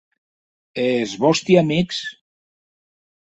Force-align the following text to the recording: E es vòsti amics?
E 0.83 0.85
es 1.01 1.13
vòsti 1.25 1.59
amics? 1.61 2.01